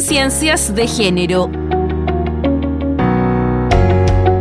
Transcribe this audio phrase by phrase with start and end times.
[0.00, 1.44] Conciencias de Género.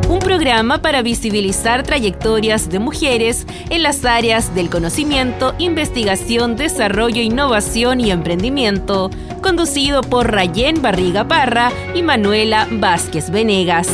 [0.07, 7.99] Un programa para visibilizar trayectorias de mujeres en las áreas del conocimiento, investigación, desarrollo, innovación
[7.99, 9.09] y emprendimiento,
[9.43, 13.89] conducido por Rayén Barriga Parra y Manuela Vázquez Venegas.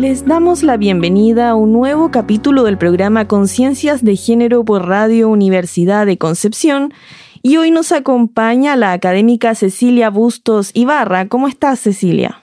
[0.00, 5.28] Les damos la bienvenida a un nuevo capítulo del programa Conciencias de Género por Radio
[5.28, 6.94] Universidad de Concepción
[7.42, 11.28] y hoy nos acompaña la académica Cecilia Bustos Ibarra.
[11.28, 12.40] ¿Cómo estás, Cecilia?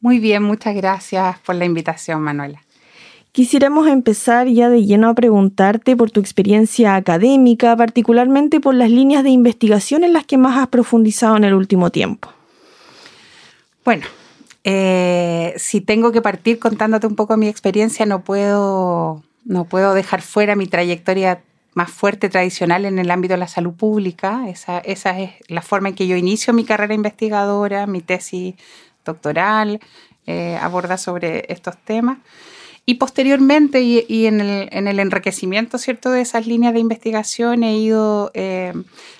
[0.00, 2.62] Muy bien, muchas gracias por la invitación, Manuela.
[3.32, 9.24] Quisiéramos empezar ya de lleno a preguntarte por tu experiencia académica, particularmente por las líneas
[9.24, 12.28] de investigación en las que más has profundizado en el último tiempo.
[13.84, 14.06] Bueno,
[14.64, 20.22] eh, si tengo que partir contándote un poco mi experiencia, no puedo, no puedo dejar
[20.22, 21.42] fuera mi trayectoria
[21.74, 24.48] más fuerte tradicional en el ámbito de la salud pública.
[24.48, 28.54] Esa, esa es la forma en que yo inicio mi carrera investigadora, mi tesis
[29.04, 29.80] doctoral,
[30.26, 32.18] eh, aborda sobre estos temas.
[32.86, 36.10] Y posteriormente, y, en, el, enriquecimiento ¿cierto?
[36.10, 38.72] de esas líneas de investigación, he ido eh,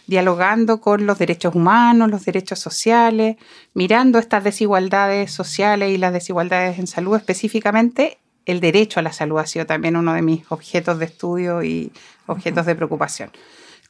[0.07, 3.37] dialogando con los derechos humanos, los derechos sociales,
[3.75, 9.39] mirando estas desigualdades sociales y las desigualdades en salud, específicamente el derecho a la salud
[9.39, 11.93] ha sido también uno de mis objetos de estudio y
[12.27, 13.31] objetos de preocupación.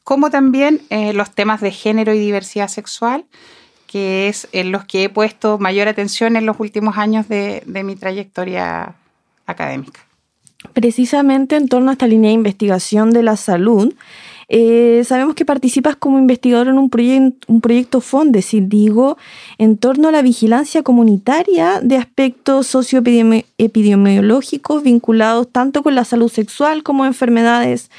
[0.03, 3.25] Como también eh, los temas de género y diversidad sexual,
[3.87, 7.83] que es en los que he puesto mayor atención en los últimos años de, de
[7.83, 8.95] mi trayectoria
[9.45, 10.01] académica.
[10.73, 13.93] Precisamente en torno a esta línea de investigación de la salud,
[14.53, 16.91] eh, sabemos que participas como investigador en un,
[17.47, 18.03] un proyecto
[18.63, 19.17] digo,
[19.57, 26.83] en torno a la vigilancia comunitaria de aspectos socioepidemiológicos vinculados tanto con la salud sexual
[26.83, 27.89] como enfermedades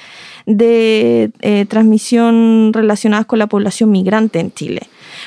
[0.45, 4.83] de eh, transmisión relacionadas con la población migrante en Chile.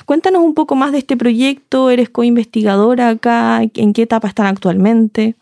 [0.05, 5.33] Cuéntanos un poco más de este proyecto, eres co-investigadora acá, en qué etapa están actualmente.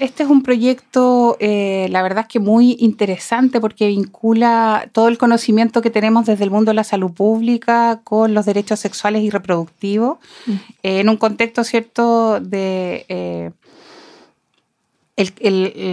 [0.00, 5.18] Este es un proyecto, eh, la verdad es que muy interesante porque vincula todo el
[5.18, 9.28] conocimiento que tenemos desde el mundo de la salud pública con los derechos sexuales y
[9.28, 10.16] reproductivos,
[10.46, 10.52] mm.
[10.84, 13.04] en un contexto, ¿cierto?, de...
[13.08, 13.50] Eh,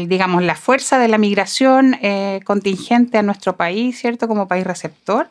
[0.08, 4.26] digamos, la fuerza de la migración eh, contingente a nuestro país, ¿cierto?
[4.26, 5.28] Como país receptor,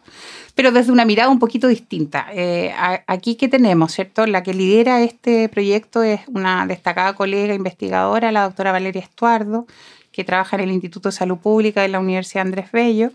[0.57, 2.29] pero desde una mirada un poquito distinta.
[2.33, 2.75] Eh,
[3.07, 4.27] aquí que tenemos, ¿cierto?
[4.27, 9.67] La que lidera este proyecto es una destacada colega investigadora, la doctora Valeria Estuardo,
[10.13, 13.11] que trabaja en el Instituto de Salud Pública de la Universidad Andrés Bello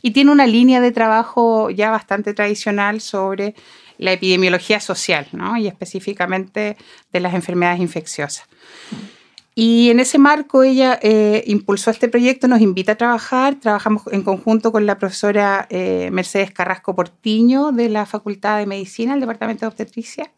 [0.00, 3.54] y tiene una línea de trabajo ya bastante tradicional sobre
[3.98, 5.58] la epidemiología social, ¿no?
[5.58, 6.78] Y específicamente
[7.12, 8.46] de las enfermedades infecciosas.
[9.58, 14.22] Y en ese marco ella eh, impulsó este proyecto, nos invita a trabajar, trabajamos en
[14.22, 19.62] conjunto con la profesora eh, Mercedes Carrasco Portiño de la Facultad de Medicina, del Departamento
[19.62, 20.30] de Obstetricia.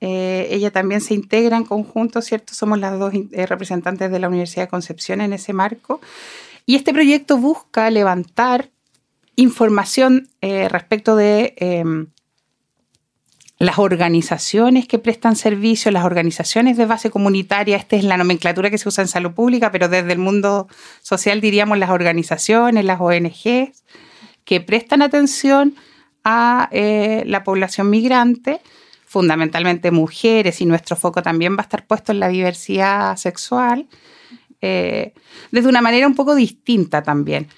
[0.00, 2.54] Eh, ella también se integra en conjunto, ¿cierto?
[2.54, 6.00] Somos las dos representantes de la Universidad de Concepción en ese marco.
[6.66, 8.70] Y este proyecto busca levantar
[9.34, 12.06] información respecto de em,
[13.58, 18.76] las organizaciones que prestan servicios, las organizaciones de base comunitaria, esta es la nomenclatura que
[18.76, 20.68] se usa en salud pública, pero desde el mundo
[21.00, 23.72] social diríamos las organizaciones, las ONG,
[24.44, 25.74] que prestan atención
[26.22, 28.60] a eh, la población migrante,
[29.06, 33.86] fundamentalmente mujeres, y nuestro foco también va a estar puesto en la diversidad sexual,
[34.60, 35.14] eh,
[35.50, 37.48] desde una manera un poco distinta también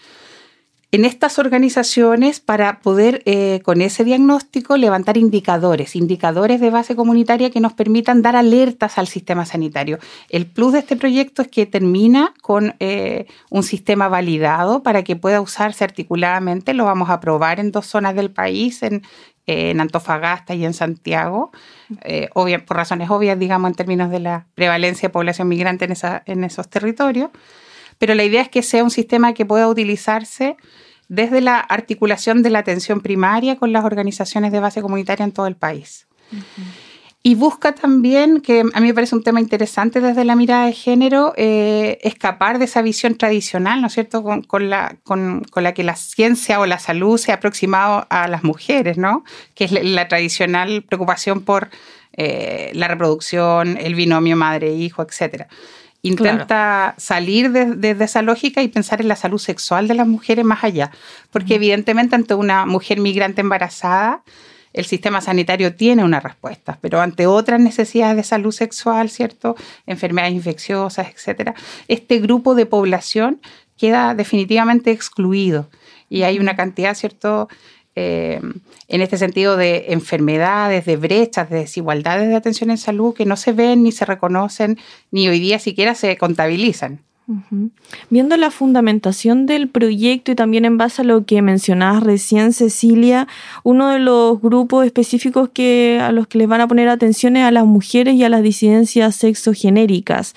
[0.90, 7.50] en estas organizaciones para poder eh, con ese diagnóstico levantar indicadores, indicadores de base comunitaria
[7.50, 9.98] que nos permitan dar alertas al sistema sanitario.
[10.30, 15.14] El plus de este proyecto es que termina con eh, un sistema validado para que
[15.14, 16.72] pueda usarse articuladamente.
[16.72, 19.02] Lo vamos a probar en dos zonas del país, en,
[19.80, 21.52] Antofagasta y en Santiago,
[22.04, 25.88] eh, por razones obvias, digamos, en términos de la prevalencia de población migrante
[26.26, 27.30] en esos territorios
[27.98, 30.56] pero la idea es que sea un sistema que pueda utilizarse
[31.08, 35.46] desde la articulación de la atención primaria con las organizaciones de base comunitaria en todo
[35.46, 36.06] el país.
[37.22, 40.72] Y busca también, que a mí me parece un tema interesante desde la mirada de
[40.72, 45.82] género, eh, escapar de esa visión tradicional, ¿no es cierto?, con, la, con, la que
[45.82, 49.24] la ciencia o la salud se ha aproximado a las mujeres, ¿no?
[49.54, 51.70] Que es la, tradicional preocupación por
[52.12, 55.48] eh, la reproducción, el binomio madre-hijo, etcétera
[56.02, 60.62] intenta salir de, esa lógica y pensar en la salud sexual de las mujeres más
[60.64, 60.90] allá.
[61.30, 64.22] Porque evidentemente ante una mujer migrante embarazada,
[64.72, 69.56] el sistema sanitario tiene una respuesta, pero ante otras necesidades de salud sexual, ¿cierto?
[69.86, 71.54] Enfermedades infecciosas, etcétera,
[71.88, 73.40] este grupo de población
[73.76, 75.68] queda definitivamente excluido.
[76.10, 77.48] Y hay una cantidad, ¿cierto?
[78.00, 78.40] Eh,
[78.86, 83.36] en este sentido de enfermedades, de brechas, de desigualdades de atención en salud que no
[83.36, 84.78] se ven ni se reconocen,
[85.10, 87.00] ni hoy día siquiera se contabilizan.
[88.08, 93.28] Viendo la fundamentación del proyecto y también en base a lo que mencionabas recién, Cecilia,
[93.64, 97.44] uno de los grupos específicos que, a los que les van a poner atención es
[97.44, 100.34] a las mujeres y a las disidencias sexogenéricas.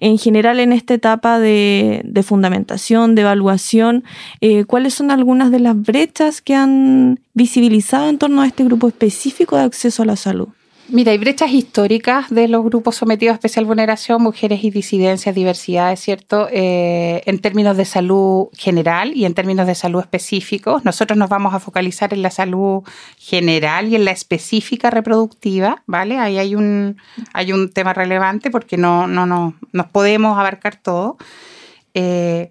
[0.00, 4.02] En general, en esta etapa de, fundamentación, de evaluación,
[4.40, 8.88] eh, ¿cuáles son algunas de las brechas que han visibilizado en torno a este grupo
[8.88, 10.48] específico de acceso a la salud?
[10.88, 16.00] Mira, hay brechas históricas de los grupos sometidos a especial vulneración, mujeres y disidencias, diversidades,
[16.00, 16.48] ¿cierto?
[16.50, 20.84] Eh, en términos de salud general y en términos de salud específicos.
[20.84, 22.82] Nosotros nos vamos a focalizar en la salud
[23.16, 26.18] general y en la específica reproductiva, ¿vale?
[26.18, 26.96] Ahí hay un,
[27.32, 31.16] hay un tema relevante porque no, no, no nos podemos abarcar todo.
[31.94, 32.50] Eh,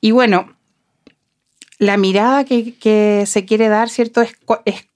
[0.00, 0.56] y bueno,
[1.78, 4.22] la mirada que, que, se quiere dar, ¿cierto?
[4.22, 4.34] Es,
[4.64, 4.89] es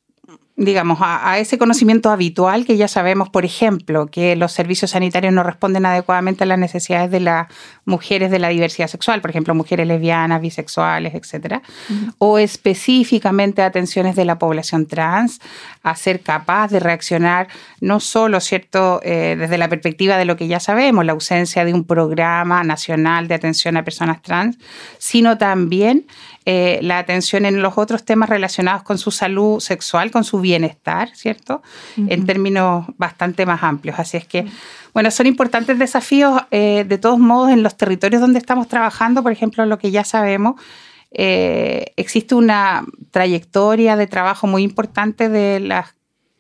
[0.57, 5.43] digamos, a, ese conocimiento habitual que ya sabemos, por ejemplo, que los servicios sanitarios no
[5.43, 7.49] responden adecuadamente a las necesidades de las
[7.85, 11.61] mujeres de la diversidad sexual, por ejemplo, mujeres lesbianas, bisexuales, etcétera,
[12.19, 15.41] o específicamente atenciones de la población trans,
[15.83, 17.49] a ser capaz de reaccionar
[17.81, 21.75] no solo, ¿cierto?, eh, desde la perspectiva de lo que ya sabemos, la ausencia de
[21.75, 24.57] un programa nacional de atención a personas trans,
[24.99, 26.07] sino también
[26.47, 31.09] eh, la atención en los otros temas relacionados con su salud sexual, con su bienestar,
[31.15, 31.63] ¿cierto?
[31.97, 33.99] En términos bastante más amplios.
[33.99, 34.45] Así es que,
[34.93, 39.33] bueno, son importantes desafíos eh, de todos modos en los territorios donde estamos trabajando, por
[39.33, 40.61] ejemplo, lo que ya sabemos.
[41.13, 45.95] Eh, existe una trayectoria de trabajo muy importante de las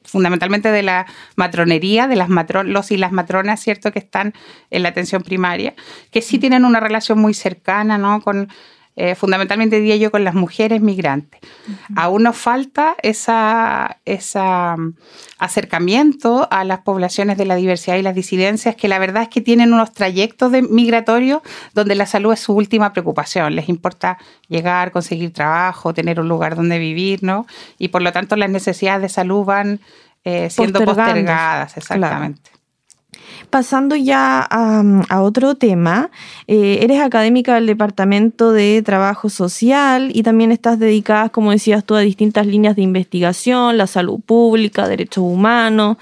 [0.06, 2.28] fundamentalmente de la matronería, de las
[2.66, 4.34] los y las matronas, ¿cierto?, que están
[4.70, 5.74] en la atención primaria,
[6.10, 8.48] que sí tienen una relación muy cercana, ¿no?, con
[8.96, 11.40] eh, fundamentalmente diría yo con las mujeres migrantes.
[11.96, 13.32] Aún nos falta ese
[14.04, 14.94] esa mm,
[15.38, 19.40] acercamiento a las poblaciones de la diversidad y las disidencias, que la verdad es que
[19.40, 21.42] tienen unos trayectos de migratorios
[21.74, 23.56] donde la salud es su última preocupación.
[23.56, 24.18] Les importa
[24.48, 27.46] llegar, conseguir trabajo, tener un lugar donde vivir, ¿no?
[27.78, 29.80] Y por lo tanto las necesidades de salud van
[30.24, 32.50] eh, siendo postergadas, exactamente.
[33.50, 36.10] Pasando ya a, otro tema,
[36.46, 41.94] eh, eres académica del Departamento de Trabajo Social y también estás dedicada, como decías tú,
[41.94, 45.96] a distintas líneas de investigación, la salud pública, derechos humanos.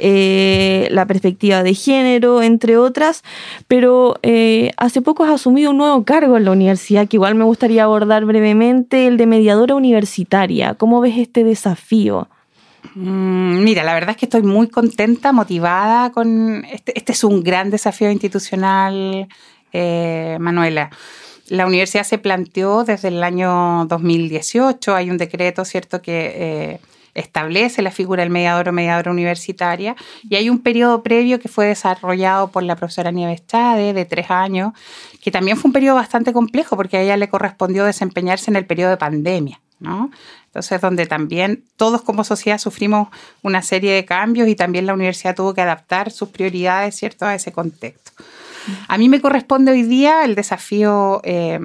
[0.00, 3.24] Eh, la perspectiva de género, entre otras,
[3.66, 7.42] pero eh, hace poco has asumido un nuevo cargo en la universidad que igual me
[7.42, 10.74] gustaría abordar brevemente, el de mediadora universitaria.
[10.74, 12.28] ¿Cómo ves este desafío?
[12.94, 16.96] Mm, mira, la verdad es que estoy muy contenta, motivada con este.
[16.96, 19.28] Este es un gran desafío institucional,
[19.72, 20.90] eh, Manuela.
[21.48, 26.80] La universidad se planteó desde el año 2018, hay un decreto, ¿cierto?, que eh,
[27.14, 29.96] establece la figura del mediador o mediadora universitaria
[30.28, 34.30] y hay un periodo previo que fue desarrollado por la profesora Nieves Chade de tres
[34.30, 34.72] años,
[35.22, 38.66] que también fue un periodo bastante complejo porque a ella le correspondió desempeñarse en el
[38.66, 39.60] periodo de pandemia.
[39.80, 40.10] ¿no?
[40.48, 43.08] Entonces, donde también todos como sociedad sufrimos
[43.42, 47.34] una serie de cambios y también la universidad tuvo que adaptar sus prioridades, ¿cierto?, a
[47.34, 48.12] ese contexto.
[48.88, 51.60] A mí me corresponde hoy día el desafío eh,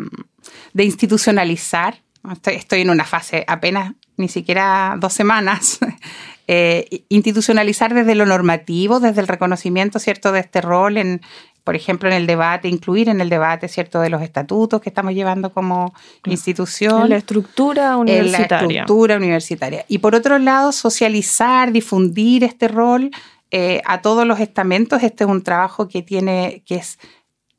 [0.74, 2.02] de institucionalizar,
[2.46, 5.80] estoy, en una fase apenas ni siquiera dos semanas,
[6.48, 11.22] eh, institucionalizar desde lo normativo, desde el reconocimiento, ¿cierto?, de este rol en,
[11.64, 15.14] por ejemplo, en el debate, incluir en el debate, ¿cierto?, de los estatutos que estamos
[15.14, 15.94] llevando como
[16.26, 17.04] institución.
[17.04, 18.60] En la estructura universitaria.
[18.60, 19.86] En la estructura universitaria.
[19.88, 23.12] Y por otro lado, socializar, difundir este rol
[23.52, 25.04] eh, a todos los estamentos.
[25.04, 27.00] Este es un trabajo que tiene, que es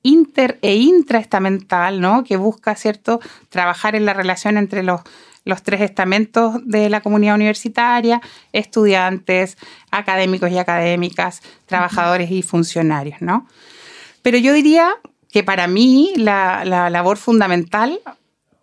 [0.03, 2.25] inter e intraestamental, ¿no?
[2.25, 5.01] Que busca, ¿cierto?, trabajar en la relación entre los
[5.47, 9.59] los tres estamentos de la comunidad universitaria, estudiantes,
[9.91, 13.47] académicos y académicas, trabajadores y funcionarios, ¿no?
[14.25, 14.95] Pero yo diría
[15.31, 18.01] que para mí la, labor fundamental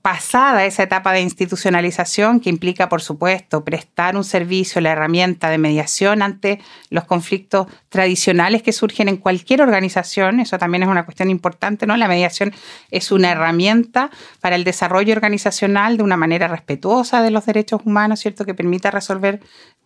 [0.02, 5.60] pasada esa etapa de institucionalización que implica, por supuesto, prestar un servicio, la herramienta de
[5.60, 11.30] mediación ante los conflictos tradicionales que surgen en cualquier organización, eso también es una cuestión
[11.30, 11.96] importante, ¿no?
[11.96, 12.52] La mediación
[12.90, 18.20] es una herramienta para el desarrollo organizacional de una manera respetuosa de los derechos humanos,
[18.20, 18.46] ¿cierto?
[18.46, 19.42] Que permita resolver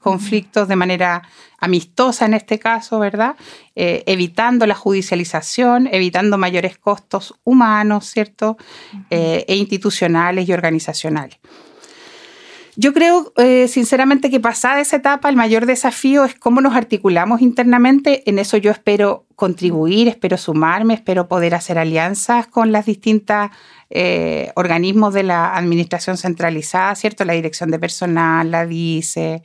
[0.06, 1.24] conflictos de manera
[1.58, 3.36] amistosa en este caso, ¿verdad?
[3.76, 8.56] Eh, evitando la judicialización, evitando mayores costos humanos, ¿cierto?
[9.10, 11.40] Eh, e institucionales y organizacionales.
[12.78, 17.42] Yo creo, eh, sinceramente, que pasada esa etapa, el mayor desafío es cómo nos articulamos
[17.42, 18.22] internamente.
[18.30, 23.52] En eso yo espero contribuir, espero sumarme, espero poder hacer alianzas con las distintas
[23.90, 27.24] eh, organismos de la administración centralizada, ¿cierto?
[27.24, 29.42] La dirección de personal, la DICE,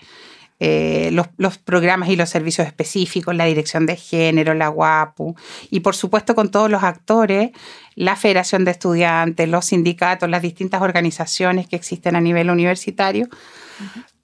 [0.62, 5.34] eh, los, programas y los servicios específicos, la dirección de género, la guapu
[5.70, 7.50] y por supuesto con todos los actores,
[7.94, 13.26] la Federación de Estudiantes, los sindicatos, las distintas organizaciones que existen a nivel universitario,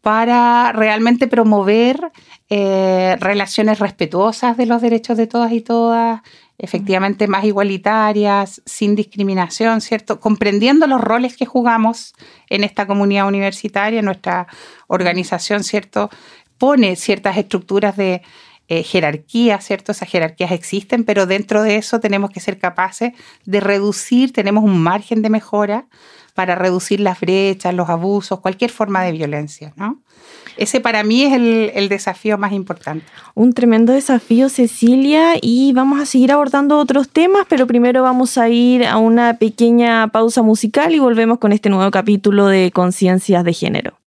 [0.03, 2.13] para realmente promover
[2.51, 6.21] eh, relaciones respetuosas de los derechos de todas y todas,
[6.59, 10.21] efectivamente más igualitarias, sin discriminación, ¿cierto?
[10.21, 12.15] Comprendiendo los roles que jugamos
[12.49, 14.47] en esta comunidad universitaria, nuestra
[14.87, 16.11] organización, ¿cierto?
[16.59, 18.23] Pone ciertas estructuras de
[18.69, 19.93] eh, jerarquía, ¿cierto?
[19.93, 23.13] Esas jerarquías existen, pero dentro de eso tenemos que ser capaces
[23.45, 25.87] de reducir, tenemos un margen de mejora
[26.35, 30.03] para reducir las brechas, los abusos, cualquier forma de violencia, ¿no?
[30.57, 33.05] Ese para mí es el, desafío más importante.
[33.35, 38.49] Un tremendo desafío, Cecilia, y vamos a seguir abordando otros temas, pero primero vamos a
[38.49, 43.53] ir a una pequeña pausa musical y volvemos con este nuevo capítulo de Conciencias de
[43.53, 43.99] Género.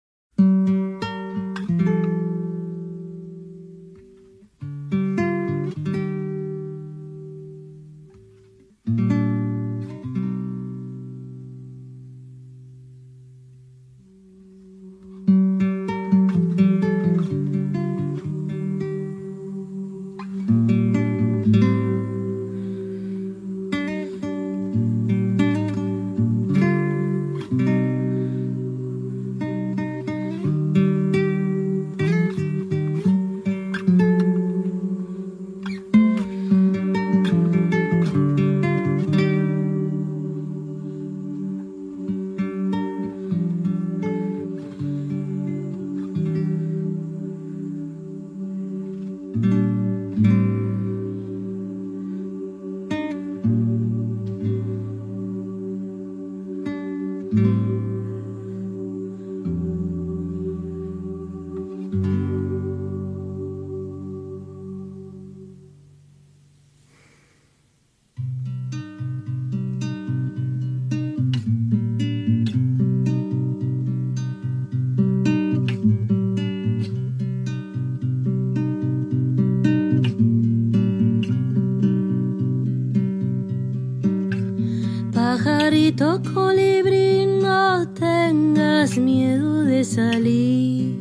[86.33, 90.97] Colibrí, no tengas miedo de salir.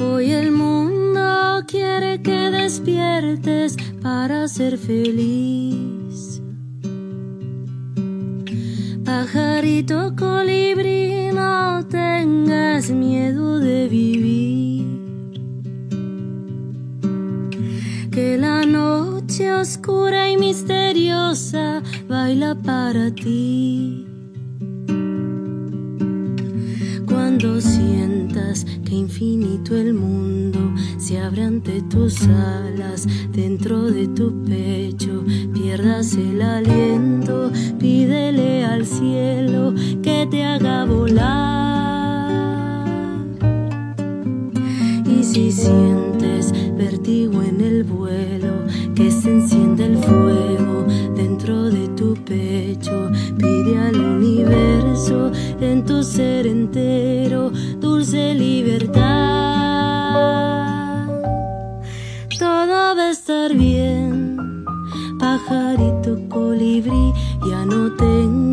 [0.00, 6.42] Hoy el mundo quiere que despiertes para ser feliz.
[9.04, 14.84] Pajarito colibrí, no tengas miedo de vivir.
[18.10, 20.73] Que la noche oscura y misteriosa
[22.08, 24.06] baila para ti.
[27.06, 30.60] Cuando sientas que infinito el mundo
[30.96, 39.74] se abre ante tus alas, dentro de tu pecho pierdas el aliento, pídele al cielo
[40.02, 42.34] que te haga volar.
[45.06, 46.52] Y si sientes
[46.84, 48.52] vertigo en el vuelo,
[48.94, 50.86] que se enciende el fuego
[51.16, 53.10] dentro de tu pecho.
[53.38, 57.50] Pide al universo en tu ser entero
[57.80, 59.04] dulce libertad.
[62.38, 64.36] Todo va a estar bien,
[65.18, 67.12] pajarito colibrí,
[67.48, 68.43] ya no tengas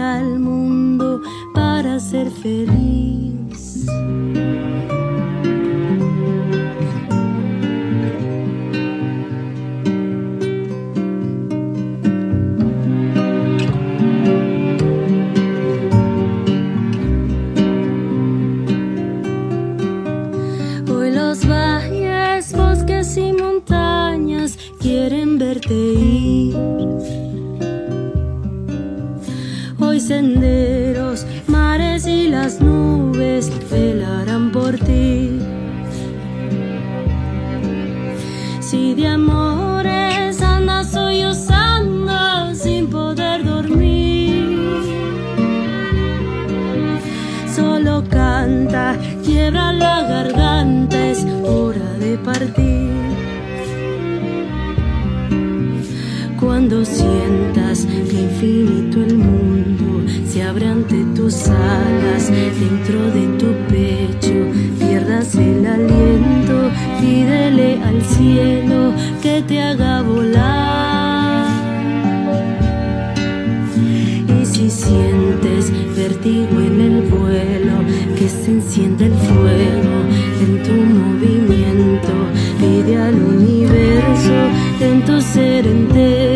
[0.00, 1.20] al mundo
[1.54, 3.86] para ser feliz.
[20.90, 27.19] Hoy los valles, bosques y montañas quieren verte ir
[30.10, 35.38] senderos, mares y las nubes velarán por ti.
[38.58, 44.58] Si de amores andas hoy usando sin poder dormir,
[47.54, 52.90] solo canta, quiebra la garganta, es hora de partir.
[56.40, 58.79] Cuando sientas que infinito
[61.30, 64.34] tus alas, dentro de tu pecho
[64.80, 66.70] pierdas el aliento,
[67.00, 71.46] pídele al cielo que te haga volar.
[74.40, 77.76] Y si sientes vertigo en el vuelo,
[78.18, 79.96] que se enciende el fuego
[80.44, 82.12] en tu movimiento,
[82.58, 84.36] pide al universo
[84.80, 86.29] en tu ser entero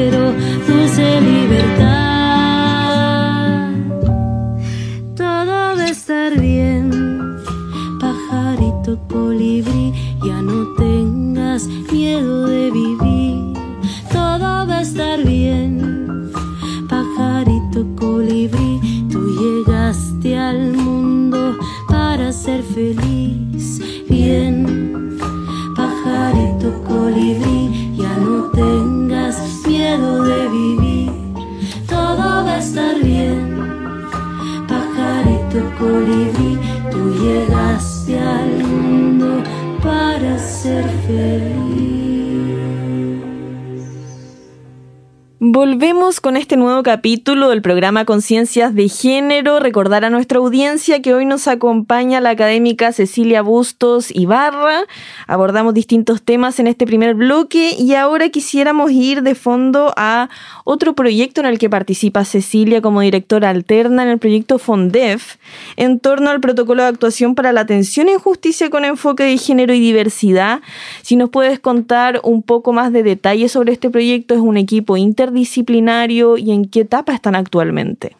[46.75, 49.61] nuevo capítulo del programa Conciencias de Género.
[49.61, 54.81] Recordar a nuestra audiencia que hoy nos acompaña la académica Cecilia Bustos Ibarra.
[55.29, 60.29] Abordamos distintos temas en este primer bloque y ahora quisiéramos ir de fondo a
[60.65, 65.37] otro proyecto en el que participa Cecilia como directora alterna en el proyecto FONDEF
[65.77, 69.75] en torno al protocolo de actuación para la atención en justicia con enfoque de género
[69.75, 70.61] y diversidad.
[71.03, 74.97] Si nos puedes contar un poco más de detalles sobre este proyecto, es un equipo
[74.97, 78.17] interdisciplinario y en qué etapa están actualmente.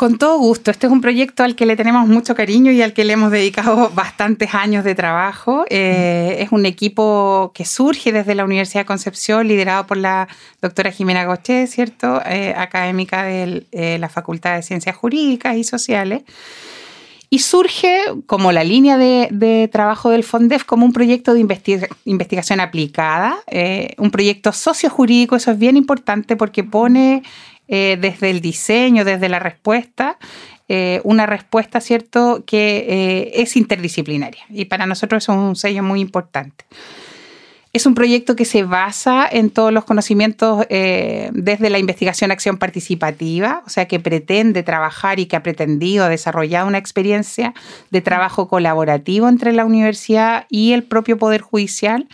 [0.00, 0.70] Con todo gusto.
[0.70, 3.30] Este es un proyecto al que le tenemos mucho cariño y al que le hemos
[3.30, 5.66] dedicado bastantes años de trabajo.
[5.68, 10.26] Eh, es un equipo que surge desde la Universidad de Concepción, liderado por la
[10.62, 12.22] doctora Jimena Goché, ¿cierto?
[12.24, 16.22] Eh, académica de eh, la Facultad de Ciencias Jurídicas y Sociales.
[17.32, 21.86] Y surge como la línea de, de, trabajo del FONDEF como un proyecto de investiga
[22.04, 27.22] investigación aplicada, eh, un proyecto sociojurídico, eso es bien importante porque pone
[27.72, 30.18] eh, desde el diseño, desde la respuesta,
[30.68, 34.42] eh, una respuesta, ¿cierto?, que eh, es interdisciplinaria.
[34.48, 36.64] Y para nosotros es un sello muy importante.
[37.72, 42.58] Es un proyecto que se basa en todos los conocimientos eh, desde la investigación acción
[42.58, 47.54] participativa, o sea, que pretende trabajar y que ha pretendido desarrollar una experiencia
[47.90, 52.08] de trabajo colaborativo entre la universidad y el propio Poder Judicial.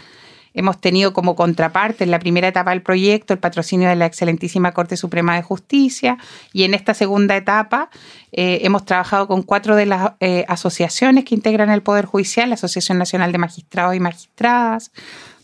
[0.52, 4.72] Hemos tenido como contraparte en la primera etapa del proyecto el patrocinio de la excelentísima
[4.72, 6.18] Corte Suprema de Justicia
[6.52, 7.88] y en esta segunda etapa
[8.32, 12.54] eh, hemos trabajado con cuatro de las eh, asociaciones que integran el Poder Judicial, la
[12.56, 14.92] Asociación Nacional de Magistrados y Magistradas,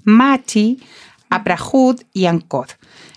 [0.05, 0.81] Machi,
[1.31, 2.69] Aprajud y ANCOD.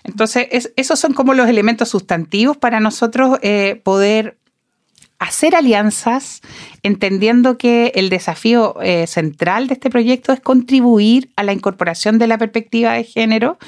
[0.04, 4.38] Entonces, es, esos son como los elementos sustantivos para nosotros eh, poder
[5.18, 6.42] hacer alianzas,
[6.82, 12.26] entendiendo que el desafío eh, central de este proyecto es contribuir a la incorporación de
[12.26, 13.58] la perspectiva de género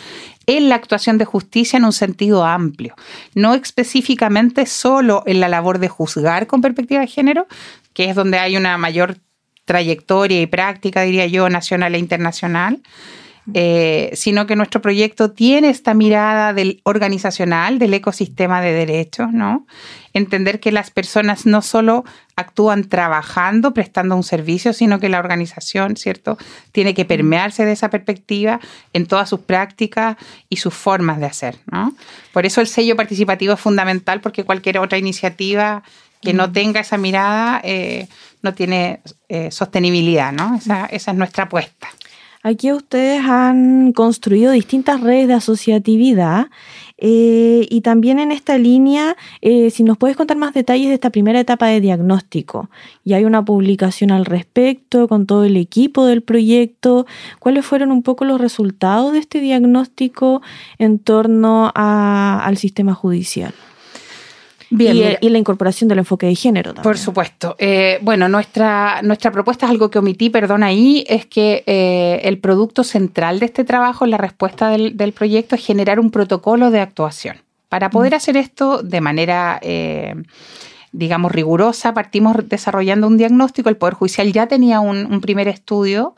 [0.47, 2.95] en la actuación de justicia en un sentido amplio,
[3.35, 7.47] no específicamente solo en la labor de juzgar con perspectiva de género,
[7.93, 9.17] que es donde hay una mayor
[9.69, 12.81] trayectoria y práctica, diría yo, nacional e internacional,
[13.55, 19.67] eh, sino que nuestro proyecto tiene esta mirada del organizacional, del ecosistema de derechos, ¿no?
[20.13, 22.05] Entender que las personas no solo
[22.37, 26.37] actúan trabajando, prestando un servicio, sino que la organización, ¿cierto?,
[26.73, 28.61] tiene que permearse de esa perspectiva
[28.93, 30.17] en todas sus prácticas
[30.49, 31.95] y sus formas de hacer, ¿no?
[32.33, 35.83] Por eso el sello participativo es fundamental, porque cualquier otra iniciativa
[36.21, 38.09] que no tenga esa mirada eh,
[38.43, 40.57] no tiene eh, sostenibilidad, ¿no?
[40.57, 41.89] Esa, esa es nuestra apuesta.
[42.45, 46.47] Aquí ustedes han construido distintas redes de asociatividad
[46.97, 51.41] eh, y también en esta línea, si nos puedes contar más detalles de esta primera
[51.41, 52.71] etapa de diagnóstico.
[53.05, 57.07] Y hay una publicación al respecto con todo el equipo del proyecto.
[57.41, 60.41] ¿Cuáles fueron un poco los resultados de este diagnóstico
[60.79, 63.53] en torno a, al sistema judicial?
[64.71, 66.83] Bien, y, y, la incorporación del enfoque de género también.
[66.83, 67.57] Por supuesto.
[67.59, 72.39] Eh, bueno, nuestra, nuestra propuesta es algo que omití, perdón, ahí, es que eh, el
[72.39, 76.81] producto central de este trabajo, la respuesta del, del, proyecto, es generar un protocolo de
[76.81, 77.37] actuación.
[77.69, 78.17] Para poder mm.
[78.17, 79.59] hacer esto de manera...
[79.63, 80.15] Eh,
[80.91, 83.69] digamos, rigurosa, partimos desarrollando un diagnóstico.
[83.69, 86.15] El Poder Judicial ya tenía un, un primer estudio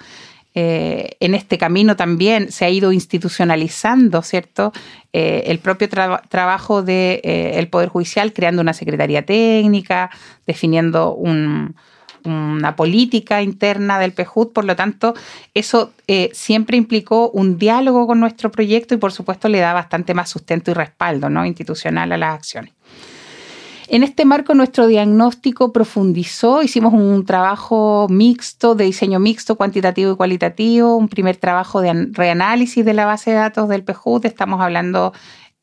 [0.55, 4.73] eh, en este camino también se ha ido institucionalizando, ¿cierto?
[5.13, 10.11] Eh, el propio tra trabajo del de, eh, Poder Judicial, creando una secretaría técnica,
[10.47, 11.77] definiendo un,
[12.25, 15.15] una política interna del PEJUD, por lo tanto,
[15.55, 15.93] eso
[16.33, 20.73] siempre implicó un diálogo con nuestro proyecto y por supuesto le da bastante más sustento
[20.73, 21.47] y respaldo ¿no?
[21.47, 22.75] institucional a las acciones.
[23.93, 30.17] En este marco nuestro diagnóstico profundizó, hicimos un trabajo mixto, de diseño mixto, cuantitativo y
[30.17, 35.13] cualitativo, un primer trabajo de reanálisis de la base de datos del PEJUD, estamos hablando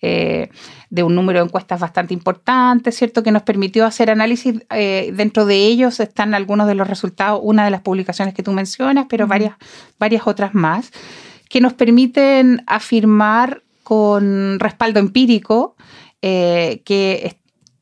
[0.02, 0.50] eh,
[0.90, 3.24] de un número de encuestas bastante importante, ¿cierto?
[3.24, 4.56] Que nos permitió hacer análisis.
[4.72, 8.52] Eh, dentro de ellos están algunos de los resultados, una de las publicaciones que tú
[8.52, 9.56] mencionas, pero varias,
[10.00, 10.92] varias otras más,
[11.48, 15.78] que nos permiten afirmar con respaldo empírico
[16.24, 17.37] eh, que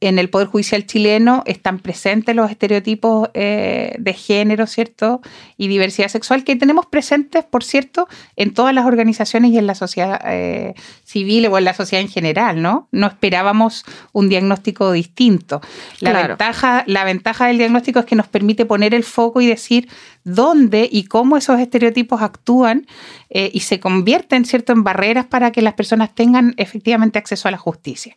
[0.08, 5.22] en el Poder Judicial chileno están presentes los estereotipos eh, de género, ¿cierto?
[5.58, 9.76] Y diversidad sexual que tenemos presentes, por cierto, en todas las organizaciones y en la
[9.76, 12.88] sociedad eh, civil o en la sociedad en general, ¿no?
[12.92, 15.62] No esperábamos un diagnóstico distinto.
[16.00, 19.90] La, ventaja, la ventaja del diagnóstico es que nos permite poner el foco y decir
[20.24, 22.88] dónde y cómo esos estereotipos actúan
[23.30, 27.52] eh, y se convierten, ¿cierto?, en barreras para que las personas tengan efectivamente acceso a
[27.52, 28.16] la justicia.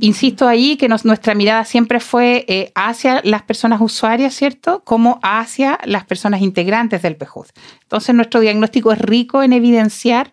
[0.00, 4.82] Insisto ahí que nuestra mirada siempre fue eh, hacia las personas usuarias, ¿cierto?
[4.84, 7.48] Como hacia las personas integrantes del PEJUD.
[7.82, 10.32] Entonces, nuestro diagnóstico es rico en evidenciar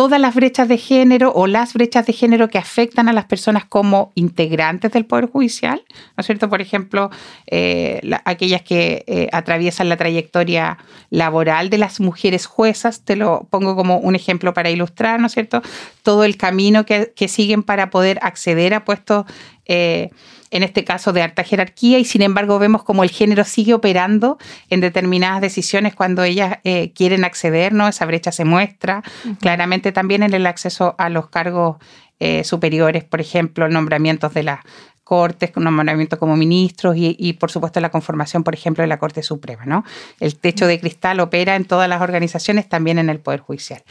[0.00, 3.66] todas las brechas de género o las brechas de género que afectan a las personas
[3.66, 5.84] como integrantes del Poder Judicial,
[6.16, 6.48] ¿no es cierto?
[6.48, 7.10] Por ejemplo,
[7.46, 10.78] eh, aquellas que eh, atraviesan la trayectoria
[11.10, 15.34] laboral de las mujeres juezas, te lo pongo como un ejemplo para ilustrar, ¿no es
[15.34, 15.60] cierto?
[16.02, 19.26] Todo el camino que, que siguen para poder acceder a puestos
[19.72, 20.10] eh,
[20.50, 24.36] en este caso de alta jerarquía, y sin embargo vemos como el género sigue operando
[24.68, 27.86] en determinadas decisiones cuando ellas eh, quieren acceder, ¿no?
[27.86, 29.04] Esa brecha se muestra
[29.38, 31.76] claramente también en el acceso a los cargos
[32.18, 34.64] eh, superiores, por ejemplo, nombramientos de la
[35.10, 39.24] cortes, con nombramiento como ministros y, por supuesto la conformación, por ejemplo, de la Corte
[39.24, 39.64] Suprema.
[39.66, 39.84] ¿no?
[40.20, 43.82] El techo de cristal opera en todas las organizaciones, también en el Poder Judicial.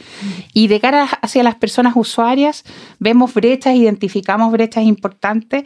[0.54, 2.64] Y de cara hacia las personas usuarias,
[3.00, 5.64] vemos brechas, identificamos brechas importantes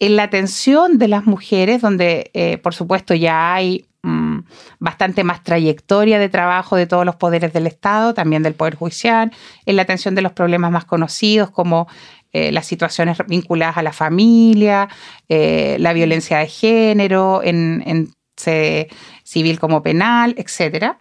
[0.00, 4.40] en la atención de las mujeres, donde eh, por supuesto ya hay mm,
[4.80, 9.30] bastante más trayectoria de trabajo de todos los poderes del Estado, también del Poder Judicial,
[9.66, 11.86] en la atención de los problemas más conocidos como
[12.36, 14.90] eh, las situaciones vinculadas a la familia,
[15.26, 18.12] eh, la violencia de género, en, en
[19.22, 20.98] civil como penal, etcétera.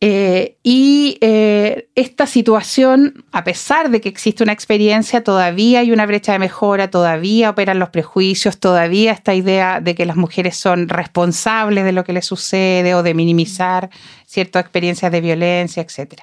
[0.00, 6.06] Eh, y eh, esta situación, a pesar de que existe una experiencia, todavía hay una
[6.06, 10.88] brecha de mejora, todavía operan los prejuicios, todavía esta idea de que las mujeres son
[10.88, 13.90] responsables de lo que les sucede o de minimizar
[14.24, 16.20] ciertas experiencias de violencia, etc.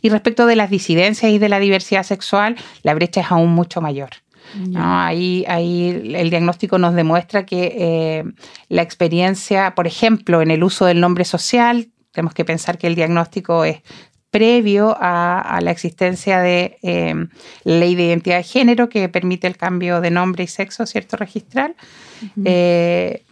[0.00, 3.82] Y respecto de las disidencias y de la diversidad sexual, la brecha es aún mucho
[3.82, 4.10] mayor.
[4.74, 8.24] Ahí, ahí, el diagnóstico nos demuestra que eh,
[8.68, 12.94] la experiencia, por ejemplo, en el uso del nombre social, tenemos que pensar que el
[12.94, 13.82] diagnóstico es
[14.30, 17.14] previo a, la existencia de eh,
[17.64, 21.16] ley de identidad de género que permite el cambio de nombre y sexo, ¿cierto?
[21.16, 21.74] Registral.
[22.44, 23.24] Eh,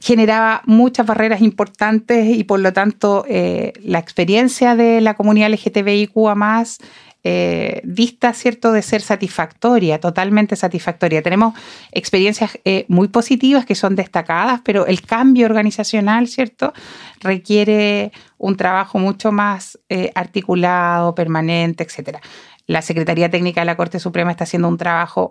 [0.00, 6.14] generaba muchas barreras importantes y por lo tanto eh, la experiencia de la comunidad LGTBIQ
[6.36, 6.78] más
[7.26, 11.22] eh, dista, ¿cierto?, de ser satisfactoria, totalmente satisfactoria.
[11.22, 11.54] Tenemos
[11.90, 16.74] experiencias eh, muy positivas que son destacadas, pero el cambio organizacional, ¿cierto?,
[17.20, 22.18] requiere un trabajo mucho más eh, articulado, permanente, etc.
[22.66, 25.30] La Secretaría Técnica de la Corte Suprema está haciendo un trabajo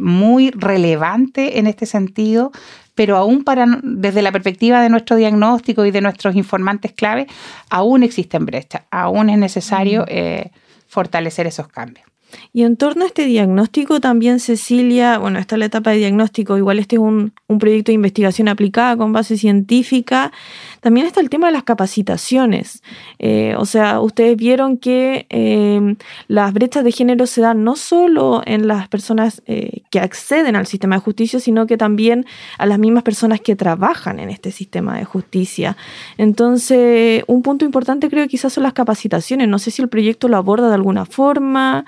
[0.00, 2.52] muy relevante en este sentido,
[2.94, 7.26] pero aún para, desde la perspectiva de nuestro diagnóstico y de nuestros informantes clave,
[7.68, 10.04] aún existen brechas, aún es necesario
[10.88, 12.06] fortalecer esos cambios.
[12.52, 16.58] Y en torno a este diagnóstico también, Cecilia, bueno, esta es la etapa de diagnóstico,
[16.58, 20.30] igual este es un, un, proyecto de investigación aplicada con base científica,
[20.80, 22.82] también está el tema de las capacitaciones.
[23.18, 25.96] Eh, o sea, ustedes vieron que eh,
[26.28, 30.66] las brechas de género se dan no solo en las personas eh, que acceden al
[30.66, 32.26] sistema de justicia, sino que también
[32.58, 35.76] a las mismas personas que trabajan en este sistema de justicia.
[36.16, 39.48] Entonces, un punto importante creo que quizás son las capacitaciones.
[39.48, 41.84] No sé si el proyecto lo aborda de alguna forma.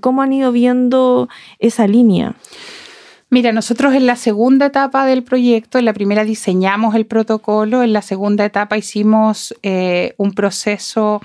[0.00, 2.34] ¿Cómo han ido viendo esa línea?
[3.30, 7.92] Mira, nosotros en la segunda etapa del proyecto, en la primera diseñamos el protocolo, en
[7.92, 11.20] la segunda etapa hicimos eh, un proceso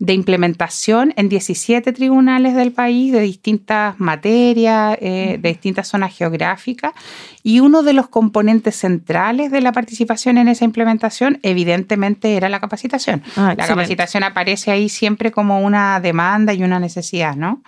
[0.00, 6.94] de implementación en 17 tribunales del país de distintas materias, eh, de distintas zonas geográficas.
[7.42, 12.60] Y uno de los componentes centrales de la participación en esa implementación, evidentemente, era la
[12.60, 13.22] capacitación.
[13.36, 17.62] Ah, la capacitación aparece ahí siempre como una demanda y una necesidad, ¿no?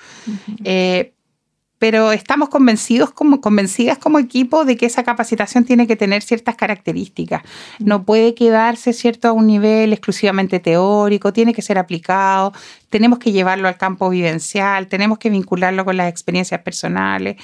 [1.83, 6.55] Pero estamos convencidos como, convencidas como equipo de que esa capacitación tiene que tener ciertas
[6.55, 7.43] características.
[7.81, 12.53] No puede quedarse cierto a un nivel exclusivamente teórico, tiene que ser aplicado,
[12.89, 17.35] tenemos que llevarlo al campo vivencial, tenemos que vincularlo con las experiencias personales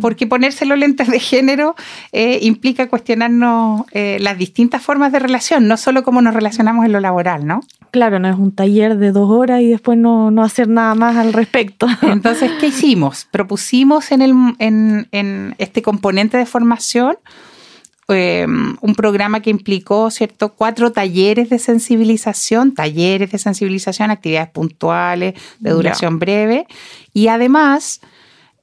[0.00, 1.74] porque ponerse los lentes de género
[2.12, 6.92] eh, implica cuestionarnos eh, las distintas formas de relación, no solo cómo nos relacionamos en
[6.92, 7.60] lo laboral, ¿no?
[7.90, 11.32] Claro, no es un taller de dos horas y después no, hacer nada más al
[11.32, 11.86] respecto.
[12.02, 13.26] Entonces, ¿qué hicimos?
[13.30, 17.16] Propusimos en, el, en, este componente de formación
[18.08, 25.34] eh, un programa que implicó cierto cuatro talleres de sensibilización, talleres de sensibilización, actividades puntuales
[25.60, 26.66] de duración breve
[27.14, 28.00] y además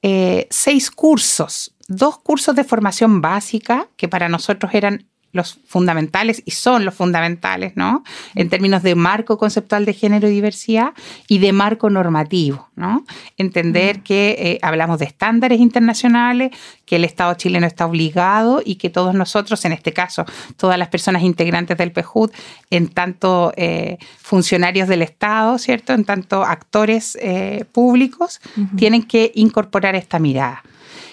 [0.02, 6.50] eh, seis cursos, dos cursos de formación básica, que para nosotros eran los fundamentales y
[6.50, 8.04] son los fundamentales, ¿no?
[8.34, 10.92] En términos de marco conceptual de género y diversidad
[11.26, 13.04] y de marco normativo, ¿no?
[13.38, 14.02] Entender mm.
[14.02, 16.50] que eh, hablamos de estándares internacionales,
[16.84, 20.26] que el Estado chileno está obligado y que todos nosotros, en este caso,
[20.58, 22.30] todas las personas integrantes del PEJUD,
[22.68, 25.94] en tanto eh, funcionarios del Estado, ¿cierto?
[25.94, 28.40] En tanto actores eh, públicos,
[28.76, 30.62] tienen que incorporar esta mirada.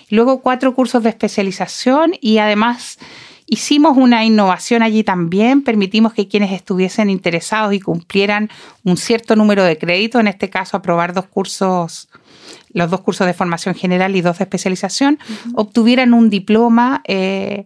[0.09, 2.97] Luego cuatro cursos de especialización y además
[3.51, 8.49] Hicimos una innovación allí también, permitimos que quienes estuviesen interesados y cumplieran
[8.83, 12.09] un cierto número de créditos, en este caso aprobar dos cursos,
[12.73, 15.17] los dos cursos de formación general y dos de especialización,
[15.55, 17.01] obtuvieran un diploma.
[17.05, 17.65] Eh,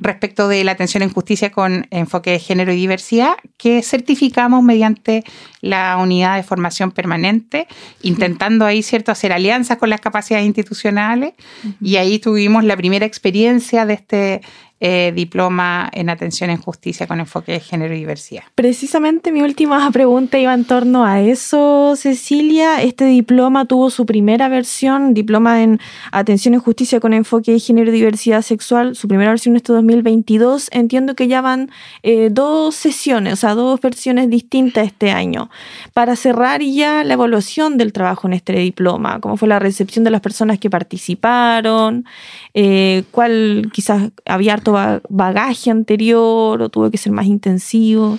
[0.00, 5.24] respecto de la atención en justicia con enfoque de género y diversidad, que certificamos mediante
[5.60, 7.66] la unidad de formación permanente,
[8.02, 11.34] intentando ahí, ¿cierto?, hacer alianzas con las capacidades institucionales.
[11.80, 14.40] Y ahí tuvimos la primera experiencia de este
[14.78, 18.42] eh, diploma en atención en justicia con enfoque de género y diversidad.
[18.54, 22.82] Precisamente mi última pregunta iba en torno a eso, Cecilia.
[22.82, 25.80] Este diploma tuvo su primera versión, diploma en
[26.12, 30.68] atención en justicia con enfoque de género y diversidad sexual, su primera versión este 2022.
[30.72, 31.70] Entiendo que ya van
[32.02, 35.48] eh, dos sesiones, o sea, dos versiones distintas este año.
[35.94, 40.10] Para cerrar ya la evaluación del trabajo en este diploma, cómo fue la recepción de
[40.10, 42.04] las personas que participaron,
[42.52, 48.18] eh, cuál quizás había bagaje anterior o tuvo que ser más intensivo?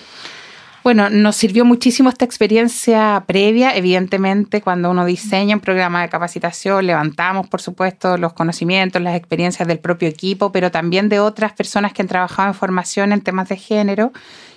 [0.88, 3.76] Bueno, nos sirvió muchísimo esta experiencia previa.
[3.76, 9.68] Evidentemente, cuando uno diseña un programa de capacitación, levantamos, por supuesto, los conocimientos, las experiencias
[9.68, 13.50] del propio equipo, pero también de otras personas que han trabajado en formación en temas
[13.50, 14.14] de género.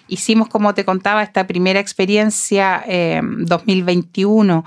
[0.06, 4.64] Hicimos, como te contaba, esta primera experiencia eh, 2021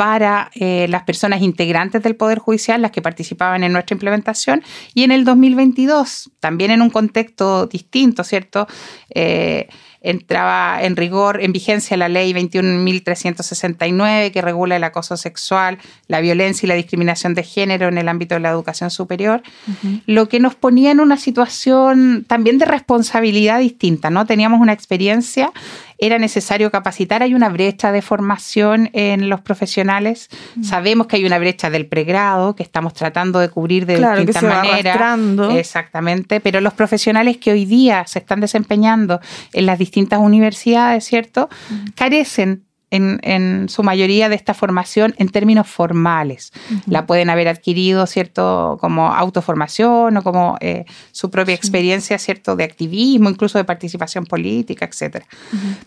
[0.00, 4.62] para eh, las personas integrantes del Poder Judicial, las que participaban en nuestra implementación,
[4.94, 8.66] y en el 2022, también en un contexto distinto, ¿cierto?
[9.14, 9.68] Eh,
[10.00, 16.66] entraba en rigor, en vigencia la ley 21.369 que regula el acoso sexual, la violencia
[16.66, 19.42] y la discriminación de género en el ámbito de la educación superior,
[20.06, 24.24] lo que nos ponía en una situación también de responsabilidad distinta, ¿no?
[24.24, 25.52] Teníamos una experiencia
[26.00, 27.22] era necesario capacitar.
[27.22, 30.28] Hay una brecha de formación en los profesionales.
[30.62, 35.18] Sabemos que hay una brecha del pregrado que estamos tratando de cubrir de distintas maneras.
[35.54, 39.20] Exactamente, pero los profesionales que hoy día se están desempeñando
[39.52, 41.48] en las distintas universidades, ¿cierto?
[41.94, 46.52] Carecen en, su mayoría de esta formación en términos formales.
[46.86, 52.64] La pueden haber adquirido, ¿cierto?, como autoformación o como eh, su propia experiencia, ¿cierto?, de
[52.64, 55.24] activismo, incluso de participación política, etc.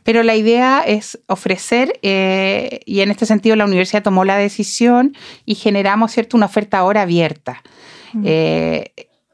[0.03, 5.15] Pero la idea es ofrecer, eh, y en este sentido la universidad tomó la decisión
[5.45, 7.61] y generamos, ¿cierto?, una oferta ahora abierta.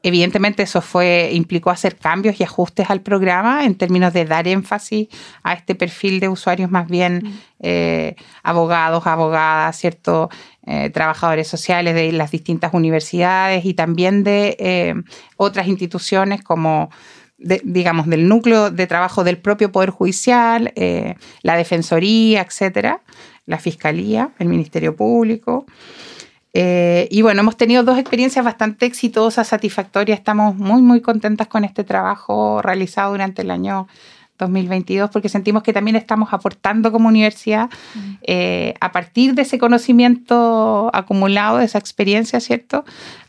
[0.02, 5.08] Evidentemente eso fue, implicó hacer cambios y ajustes al programa en términos de dar énfasis
[5.42, 10.30] a este perfil de usuarios más bien eh, abogados, abogadas, cierto,
[10.66, 14.94] eh, trabajadores sociales de las distintas universidades y también de eh,
[15.36, 16.90] otras instituciones como
[17.64, 20.74] digamos, del núcleo de trabajo del propio Poder Judicial,
[21.40, 23.00] la Defensoría, etcétera,
[23.46, 25.64] la Fiscalía, el Ministerio Público.
[26.52, 30.18] Eh, y bueno, hemos tenido dos experiencias bastante exitosas, satisfactorias.
[30.18, 33.86] Estamos muy, muy contentas con este trabajo realizado durante el año
[34.40, 37.70] 2022 porque sentimos que también estamos aportando como universidad
[38.22, 42.84] eh, a partir de ese conocimiento acumulado, de esa experiencia, ¿cierto?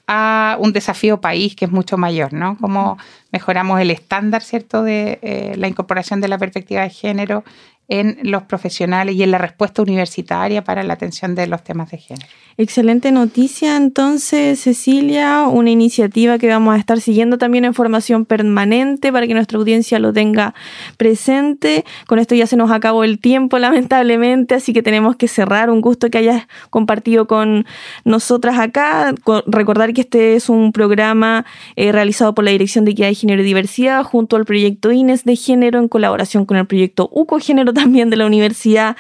[0.08, 2.58] A un desafío país que es mucho mayor, ¿no?
[2.60, 2.98] Cómo
[3.32, 4.84] mejoramos el estándar, ¿cierto?
[4.84, 7.44] De eh, la incorporación de la perspectiva de género
[7.92, 11.98] en los profesionales y en la respuesta universitaria para la atención de los temas de
[11.98, 12.26] género.
[12.58, 19.12] Excelente noticia, entonces, Cecilia, una iniciativa que vamos a estar siguiendo también en formación permanente
[19.12, 20.54] para que nuestra audiencia lo tenga
[20.96, 21.84] presente.
[22.08, 25.70] Con esto ya se nos acabó el tiempo, lamentablemente, así que tenemos que cerrar.
[25.70, 27.66] Un gusto que hayas compartido con
[28.06, 29.14] nosotras acá.
[29.48, 33.42] Recordar que este es un programa eh, realizado por la Dirección de Equidad de Género
[33.42, 37.74] y Diversidad junto al proyecto INES de Género en colaboración con el proyecto UCO Género
[37.82, 38.96] también de la Universidad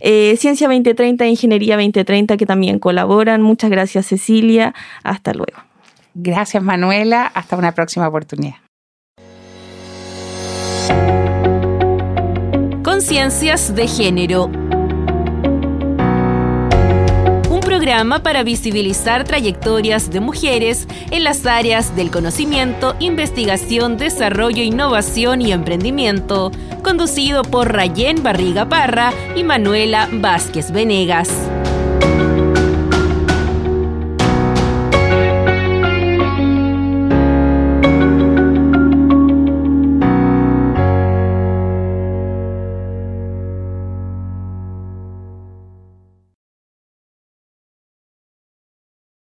[0.00, 3.42] eh, Ciencia 2030 e Ingeniería 2030 que también colaboran.
[3.42, 4.74] Muchas gracias Cecilia.
[5.02, 5.58] Hasta luego.
[6.14, 7.30] Gracias Manuela.
[7.34, 8.56] Hasta una próxima oportunidad.
[12.82, 14.50] Conciencias de Género
[17.86, 25.52] programa para visibilizar trayectorias de mujeres en las áreas del conocimiento, investigación, desarrollo, innovación y
[25.52, 26.50] emprendimiento,
[26.82, 31.30] conducido por Rayén Barriga Parra y Manuela Vázquez Venegas.